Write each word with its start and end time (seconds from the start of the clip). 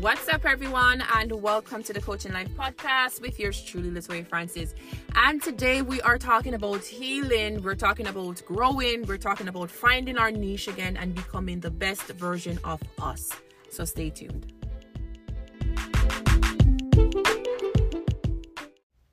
What's 0.00 0.30
up, 0.30 0.46
everyone, 0.46 1.04
and 1.12 1.30
welcome 1.42 1.82
to 1.82 1.92
the 1.92 2.00
Coaching 2.00 2.32
Life 2.32 2.48
podcast 2.56 3.20
with 3.20 3.38
yours 3.38 3.62
truly, 3.62 3.90
Latoya 3.90 4.26
Francis. 4.26 4.74
And 5.14 5.42
today 5.42 5.82
we 5.82 6.00
are 6.00 6.16
talking 6.16 6.54
about 6.54 6.82
healing, 6.82 7.62
we're 7.62 7.74
talking 7.74 8.06
about 8.06 8.42
growing, 8.46 9.04
we're 9.04 9.18
talking 9.18 9.48
about 9.48 9.70
finding 9.70 10.16
our 10.16 10.30
niche 10.30 10.68
again 10.68 10.96
and 10.96 11.14
becoming 11.14 11.60
the 11.60 11.70
best 11.70 12.04
version 12.04 12.58
of 12.64 12.80
us. 12.98 13.30
So 13.68 13.84
stay 13.84 14.08
tuned. 14.08 14.50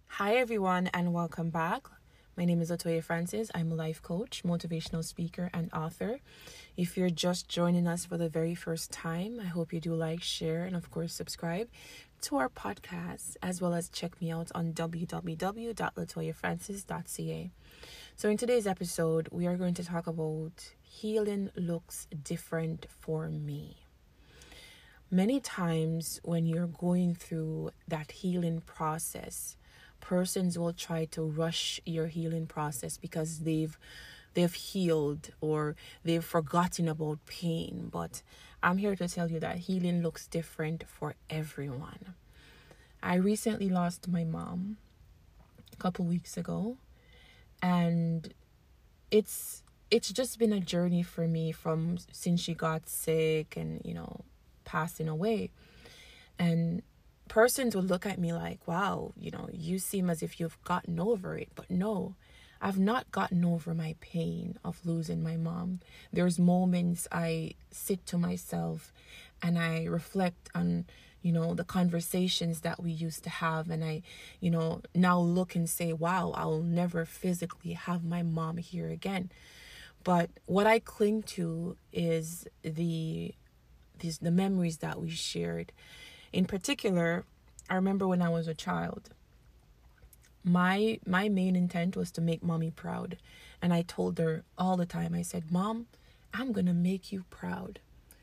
Hi, 0.05 0.35
everyone, 0.37 0.89
and 0.93 1.11
welcome 1.11 1.49
back. 1.49 1.85
My 2.37 2.45
name 2.45 2.61
is 2.61 2.69
Latoya 2.69 3.03
Francis. 3.03 3.49
I'm 3.55 3.71
a 3.71 3.75
life 3.75 4.03
coach, 4.03 4.43
motivational 4.45 5.03
speaker, 5.03 5.49
and 5.55 5.73
author. 5.73 6.19
If 6.77 6.95
you're 6.95 7.09
just 7.09 7.49
joining 7.49 7.87
us 7.87 8.05
for 8.05 8.15
the 8.15 8.29
very 8.29 8.53
first 8.53 8.91
time, 8.91 9.39
I 9.41 9.45
hope 9.45 9.73
you 9.73 9.79
do 9.79 9.95
like, 9.95 10.21
share, 10.21 10.63
and 10.63 10.75
of 10.75 10.91
course, 10.91 11.15
subscribe 11.15 11.67
to 12.21 12.37
our 12.37 12.47
podcast, 12.47 13.37
as 13.41 13.59
well 13.59 13.73
as 13.73 13.89
check 13.89 14.21
me 14.21 14.29
out 14.29 14.51
on 14.53 14.73
www.latoyafrancis.ca. 14.73 17.51
So, 18.15 18.29
in 18.29 18.37
today's 18.37 18.67
episode, 18.67 19.29
we 19.31 19.47
are 19.47 19.57
going 19.57 19.73
to 19.73 19.83
talk 19.83 20.05
about 20.05 20.73
healing 20.83 21.49
looks 21.55 22.05
different 22.23 22.85
for 22.87 23.29
me. 23.29 23.77
Many 25.09 25.39
times, 25.39 26.21
when 26.23 26.45
you're 26.45 26.67
going 26.67 27.15
through 27.15 27.71
that 27.87 28.11
healing 28.11 28.61
process, 28.61 29.56
persons 29.99 30.57
will 30.57 30.73
try 30.73 31.05
to 31.05 31.21
rush 31.21 31.79
your 31.85 32.07
healing 32.07 32.47
process 32.47 32.97
because 32.97 33.39
they've 33.39 33.77
they've 34.33 34.53
healed 34.53 35.31
or 35.41 35.75
they've 36.03 36.23
forgotten 36.23 36.87
about 36.87 37.25
pain. 37.25 37.89
But 37.91 38.21
I'm 38.61 38.77
here 38.77 38.95
to 38.95 39.07
tell 39.07 39.31
you 39.31 39.39
that 39.39 39.57
healing 39.57 40.01
looks 40.03 40.27
different 40.27 40.83
for 40.87 41.15
everyone. 41.29 42.13
I 43.01 43.15
recently 43.15 43.69
lost 43.69 44.07
my 44.07 44.23
mom 44.23 44.77
a 45.73 45.75
couple 45.77 46.05
weeks 46.05 46.37
ago 46.37 46.77
and 47.61 48.33
it's 49.11 49.63
it's 49.89 50.11
just 50.11 50.37
been 50.37 50.51
a 50.51 50.59
journey 50.59 51.03
for 51.03 51.27
me 51.27 51.51
from 51.51 51.97
since 52.11 52.41
she 52.41 52.53
got 52.53 52.89
sick 52.89 53.55
and 53.55 53.81
you 53.85 53.93
know 53.93 54.21
passing 54.65 55.07
away 55.07 55.49
and 56.37 56.81
persons 57.27 57.75
would 57.75 57.89
look 57.89 58.05
at 58.05 58.19
me 58.19 58.33
like 58.33 58.59
wow 58.67 59.11
you 59.17 59.31
know 59.31 59.49
you 59.51 59.79
seem 59.79 60.09
as 60.09 60.23
if 60.23 60.39
you've 60.39 60.61
gotten 60.63 60.99
over 60.99 61.37
it 61.37 61.49
but 61.55 61.69
no 61.69 62.15
I've 62.61 62.79
not 62.79 63.11
gotten 63.11 63.45
over 63.45 63.73
my 63.73 63.95
pain 63.99 64.57
of 64.63 64.85
losing 64.85 65.21
my 65.21 65.37
mom. 65.37 65.79
There's 66.11 66.39
moments 66.39 67.07
I 67.11 67.53
sit 67.71 68.05
to 68.07 68.17
myself 68.17 68.91
and 69.41 69.59
I 69.59 69.85
reflect 69.85 70.49
on, 70.55 70.85
you 71.21 71.31
know, 71.31 71.53
the 71.53 71.63
conversations 71.63 72.61
that 72.61 72.81
we 72.81 72.91
used 72.91 73.23
to 73.25 73.29
have. 73.29 73.69
And 73.69 73.83
I, 73.83 74.01
you 74.39 74.49
know, 74.49 74.81
now 74.95 75.19
look 75.19 75.55
and 75.55 75.69
say, 75.69 75.93
wow, 75.93 76.31
I'll 76.35 76.61
never 76.61 77.05
physically 77.05 77.73
have 77.73 78.03
my 78.03 78.23
mom 78.23 78.57
here 78.57 78.89
again. 78.89 79.31
But 80.03 80.29
what 80.45 80.65
I 80.65 80.79
cling 80.79 81.23
to 81.23 81.75
is 81.91 82.47
the 82.63 83.35
these 83.99 84.19
the 84.19 84.31
memories 84.31 84.77
that 84.77 85.01
we 85.01 85.09
shared. 85.09 85.71
In 86.37 86.45
particular, 86.45 87.25
I 87.67 87.73
remember 87.73 88.07
when 88.07 88.21
I 88.21 88.29
was 88.29 88.47
a 88.47 88.53
child 88.53 89.09
my 90.43 90.99
my 91.05 91.27
main 91.27 91.55
intent 91.55 91.97
was 91.97 92.11
to 92.11 92.21
make 92.21 92.41
mommy 92.43 92.71
proud. 92.71 93.17
And 93.61 93.73
i 93.73 93.81
told 93.81 94.17
her 94.19 94.43
all 94.57 94.77
the 94.77 94.85
time 94.85 95.13
i 95.13 95.23
said 95.23 95.51
mom 95.51 95.87
i'm 96.33 96.51
gonna 96.53 96.75
make 96.89 97.11
you 97.11 97.25
proud. 97.29 97.79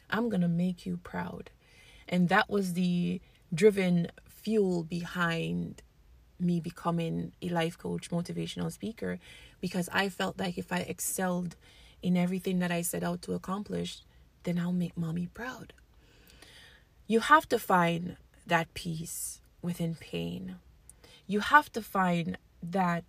I'm 0.09 0.29
gonna 0.29 0.55
make 0.65 0.87
you 0.87 0.97
proud. 1.13 1.51
And 2.09 2.29
that 2.29 2.49
was 2.49 2.75
the 2.75 3.21
driven 3.53 4.09
fuel 4.29 4.85
behind 4.85 5.83
me 6.39 6.61
becoming 6.61 7.33
a 7.43 7.49
life 7.49 7.77
coach 7.77 8.11
motivational 8.11 8.71
speaker 8.73 9.19
because 9.61 9.89
i 9.93 10.09
felt 10.09 10.39
like 10.39 10.57
if 10.57 10.71
i 10.73 10.81
excelled 10.93 11.57
in 12.01 12.17
everything 12.17 12.61
that 12.61 12.73
i 12.73 12.81
set 12.81 13.03
out 13.03 13.21
to 13.23 13.33
accomplish 13.35 13.91
then 14.45 14.59
i'll 14.59 14.81
make 14.85 14.97
mommy 14.97 15.27
proud 15.41 15.73
you 17.07 17.21
have 17.21 17.49
to 17.49 17.59
find 17.59 18.17
that 18.47 18.73
peace 18.75 19.41
within 19.63 19.95
pain 19.95 20.57
you 21.27 21.41
have 21.41 21.73
to 21.73 21.83
find 21.83 22.39
that 22.63 23.05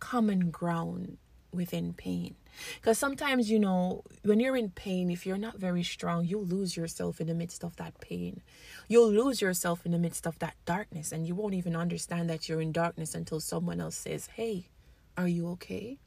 common 0.00 0.50
ground 0.50 1.18
within 1.52 1.92
pain. 1.92 2.34
Because 2.76 2.98
sometimes, 2.98 3.50
you 3.50 3.58
know, 3.58 4.02
when 4.22 4.40
you're 4.40 4.56
in 4.56 4.70
pain, 4.70 5.10
if 5.10 5.26
you're 5.26 5.38
not 5.38 5.58
very 5.58 5.82
strong, 5.82 6.24
you'll 6.24 6.44
lose 6.44 6.76
yourself 6.76 7.20
in 7.20 7.26
the 7.26 7.34
midst 7.34 7.62
of 7.62 7.76
that 7.76 8.00
pain. 8.00 8.42
You'll 8.88 9.10
lose 9.10 9.40
yourself 9.40 9.84
in 9.84 9.92
the 9.92 9.98
midst 9.98 10.26
of 10.26 10.38
that 10.38 10.54
darkness, 10.64 11.12
and 11.12 11.26
you 11.26 11.34
won't 11.34 11.54
even 11.54 11.76
understand 11.76 12.30
that 12.30 12.48
you're 12.48 12.60
in 12.60 12.72
darkness 12.72 13.14
until 13.14 13.40
someone 13.40 13.80
else 13.80 13.96
says, 13.96 14.28
Hey, 14.34 14.68
are 15.16 15.28
you 15.28 15.48
okay? 15.50 15.98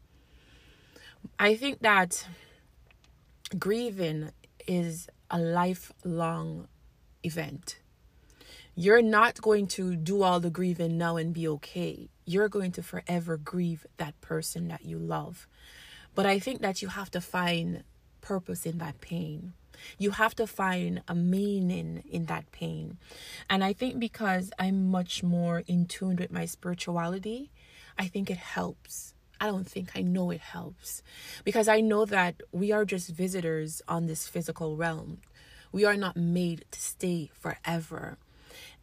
I 1.38 1.56
think 1.56 1.80
that 1.82 2.28
grieving 3.58 4.32
is 4.68 5.08
a 5.30 5.40
lifelong 5.40 6.68
event 7.24 7.80
you're 8.80 9.02
not 9.02 9.42
going 9.42 9.68
to 9.68 9.94
do 9.94 10.24
all 10.24 10.40
the 10.40 10.50
grieving 10.50 10.98
now 10.98 11.18
and 11.18 11.34
be 11.34 11.46
okay. 11.46 12.08
You're 12.26 12.48
going 12.48 12.72
to 12.72 12.82
forever 12.82 13.36
grieve 13.36 13.86
that 13.98 14.22
person 14.22 14.70
that 14.70 14.86
you 14.86 14.98
love. 14.98 15.50
But 16.16 16.26
I 16.26 16.40
think 16.40 16.62
that 16.62 16.82
you 16.82 16.88
have 16.88 17.12
to 17.12 17.20
find 17.20 17.84
purpose 18.22 18.66
in 18.66 18.78
that 18.78 19.02
pain. 19.02 19.52
You 19.98 20.12
have 20.12 20.34
to 20.36 20.48
find 20.48 21.02
a 21.10 21.14
meaning 21.14 22.06
in 22.10 22.28
that 22.28 22.50
pain. 22.54 22.98
And 23.50 23.66
I 23.66 23.74
think 23.74 24.00
because 24.00 24.50
I'm 24.58 24.90
much 24.90 25.24
more 25.24 25.64
in 25.68 25.86
tune 25.86 26.16
with 26.16 26.32
my 26.32 26.46
spirituality, 26.46 27.52
I 27.98 28.08
think 28.08 28.30
it 28.32 28.38
helps. 28.38 29.14
I 29.42 29.48
don't 29.48 29.68
think 29.68 29.92
I 29.94 30.04
know 30.04 30.32
it 30.32 30.40
helps 30.40 31.04
because 31.44 31.68
I 31.68 31.82
know 31.82 32.06
that 32.06 32.42
we 32.54 32.72
are 32.72 32.86
just 32.86 33.10
visitors 33.10 33.82
on 33.90 34.06
this 34.06 34.26
physical 34.26 34.78
realm. 34.78 35.20
We 35.72 35.86
are 35.86 35.98
not 35.98 36.18
made 36.18 36.66
to 36.72 36.80
stay 36.80 37.30
forever. 37.34 38.18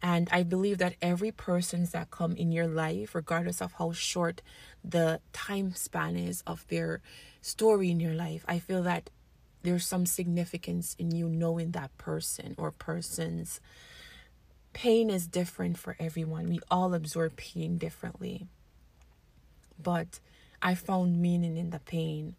And 0.01 0.29
I 0.31 0.43
believe 0.43 0.77
that 0.77 0.95
every 1.01 1.31
persons 1.31 1.91
that 1.91 2.11
come 2.11 2.35
in 2.35 2.51
your 2.51 2.67
life, 2.67 3.15
regardless 3.15 3.61
of 3.61 3.73
how 3.73 3.91
short 3.91 4.41
the 4.83 5.19
time 5.33 5.73
span 5.73 6.15
is 6.15 6.43
of 6.45 6.65
their 6.67 7.01
story 7.41 7.89
in 7.89 7.99
your 7.99 8.13
life, 8.13 8.45
I 8.47 8.59
feel 8.59 8.83
that 8.83 9.09
there's 9.63 9.85
some 9.85 10.05
significance 10.05 10.95
in 10.99 11.11
you 11.11 11.27
knowing 11.27 11.71
that 11.71 11.97
person 11.97 12.55
or 12.57 12.71
persons. 12.71 13.59
Pain 14.73 15.09
is 15.09 15.27
different 15.27 15.77
for 15.77 15.95
everyone. 15.99 16.47
We 16.47 16.59
all 16.69 16.93
absorb 16.93 17.35
pain 17.35 17.77
differently. 17.77 18.47
But 19.81 20.19
I 20.61 20.75
found 20.75 21.21
meaning 21.21 21.57
in 21.57 21.71
the 21.71 21.79
pain. 21.79 22.35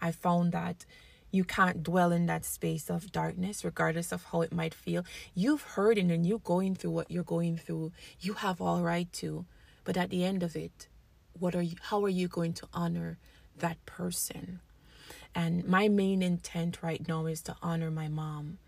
I 0.00 0.12
found 0.12 0.52
that 0.52 0.84
you 1.30 1.44
can't 1.44 1.82
dwell 1.82 2.12
in 2.12 2.26
that 2.26 2.44
space 2.44 2.88
of 2.88 3.12
darkness, 3.12 3.64
regardless 3.64 4.12
of 4.12 4.24
how 4.24 4.42
it 4.42 4.52
might 4.52 4.74
feel. 4.74 5.04
You've 5.34 5.62
heard 5.62 5.98
and 5.98 6.26
you're 6.26 6.38
going 6.38 6.74
through 6.74 6.92
what 6.92 7.10
you're 7.10 7.24
going 7.24 7.56
through. 7.56 7.92
You 8.20 8.34
have 8.34 8.60
all 8.60 8.82
right 8.82 9.12
to. 9.14 9.44
But 9.84 9.96
at 9.96 10.10
the 10.10 10.24
end 10.24 10.42
of 10.42 10.56
it, 10.56 10.88
what 11.38 11.54
are 11.54 11.62
you 11.62 11.76
how 11.80 12.04
are 12.04 12.08
you 12.08 12.28
going 12.28 12.52
to 12.54 12.68
honor 12.72 13.18
that 13.58 13.84
person? 13.86 14.60
And 15.34 15.64
my 15.64 15.88
main 15.88 16.22
intent 16.22 16.82
right 16.82 17.06
now 17.06 17.26
is 17.26 17.42
to 17.42 17.56
honor 17.62 17.90
my 17.90 18.08
mom 18.08 18.58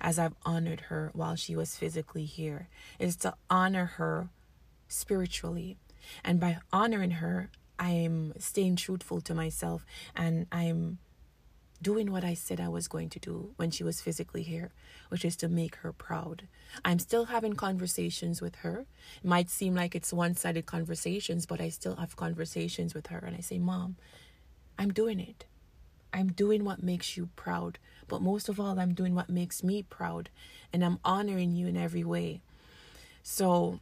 as 0.00 0.18
I've 0.18 0.34
honored 0.44 0.82
her 0.82 1.10
while 1.12 1.34
she 1.34 1.56
was 1.56 1.76
physically 1.76 2.24
here, 2.24 2.68
is 2.98 3.16
to 3.16 3.34
honor 3.50 3.86
her 3.96 4.28
spiritually. 4.86 5.76
And 6.24 6.38
by 6.38 6.58
honoring 6.72 7.12
her, 7.12 7.50
I'm 7.78 8.32
staying 8.38 8.76
truthful 8.76 9.20
to 9.22 9.34
myself 9.34 9.84
and 10.16 10.46
I'm 10.50 10.98
doing 11.80 12.10
what 12.10 12.24
I 12.24 12.34
said 12.34 12.60
I 12.60 12.68
was 12.68 12.88
going 12.88 13.08
to 13.10 13.18
do 13.18 13.50
when 13.56 13.70
she 13.70 13.84
was 13.84 14.00
physically 14.00 14.42
here, 14.42 14.72
which 15.08 15.24
is 15.24 15.36
to 15.36 15.48
make 15.48 15.76
her 15.76 15.92
proud. 15.92 16.48
I'm 16.84 16.98
still 16.98 17.26
having 17.26 17.54
conversations 17.54 18.42
with 18.42 18.56
her. 18.56 18.86
It 19.22 19.28
might 19.28 19.48
seem 19.48 19.74
like 19.74 19.94
it's 19.94 20.12
one 20.12 20.34
sided 20.34 20.66
conversations, 20.66 21.46
but 21.46 21.60
I 21.60 21.68
still 21.68 21.96
have 21.96 22.16
conversations 22.16 22.94
with 22.94 23.08
her. 23.08 23.18
And 23.18 23.36
I 23.36 23.40
say, 23.40 23.58
Mom, 23.58 23.96
I'm 24.78 24.92
doing 24.92 25.20
it. 25.20 25.44
I'm 26.12 26.32
doing 26.32 26.64
what 26.64 26.82
makes 26.82 27.16
you 27.16 27.28
proud. 27.36 27.78
But 28.08 28.22
most 28.22 28.48
of 28.48 28.58
all, 28.58 28.78
I'm 28.80 28.94
doing 28.94 29.14
what 29.14 29.28
makes 29.28 29.62
me 29.62 29.82
proud. 29.82 30.30
And 30.72 30.84
I'm 30.84 30.98
honoring 31.04 31.54
you 31.54 31.66
in 31.66 31.76
every 31.76 32.04
way. 32.04 32.40
So, 33.22 33.80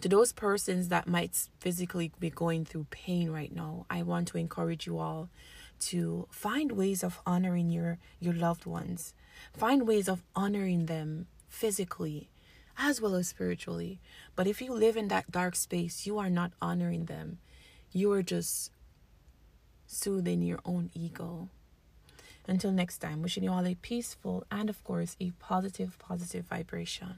to 0.00 0.08
those 0.08 0.32
persons 0.32 0.88
that 0.88 1.08
might 1.08 1.48
physically 1.60 2.12
be 2.20 2.28
going 2.28 2.66
through 2.66 2.86
pain 2.90 3.30
right 3.30 3.54
now, 3.54 3.86
I 3.88 4.02
want 4.02 4.28
to 4.28 4.38
encourage 4.38 4.86
you 4.86 4.98
all 4.98 5.30
to 5.80 6.26
find 6.30 6.72
ways 6.72 7.02
of 7.02 7.20
honoring 7.26 7.70
your 7.70 7.98
your 8.20 8.34
loved 8.34 8.66
ones. 8.66 9.14
Find 9.52 9.86
ways 9.86 10.08
of 10.08 10.22
honoring 10.34 10.86
them 10.86 11.26
physically 11.48 12.30
as 12.78 13.00
well 13.00 13.14
as 13.14 13.28
spiritually. 13.28 14.00
But 14.34 14.46
if 14.46 14.60
you 14.60 14.72
live 14.72 14.96
in 14.96 15.08
that 15.08 15.30
dark 15.30 15.56
space 15.56 16.06
you 16.06 16.18
are 16.18 16.30
not 16.30 16.52
honoring 16.60 17.06
them. 17.06 17.38
You 17.92 18.12
are 18.12 18.22
just 18.22 18.70
soothing 19.86 20.42
your 20.42 20.60
own 20.64 20.90
ego. 20.94 21.48
Until 22.48 22.70
next 22.70 22.98
time, 22.98 23.22
wishing 23.22 23.42
you 23.42 23.50
all 23.50 23.66
a 23.66 23.74
peaceful 23.74 24.44
and, 24.50 24.70
of 24.70 24.82
course, 24.84 25.16
a 25.20 25.32
positive, 25.32 25.98
positive 25.98 26.44
vibration. 26.46 27.16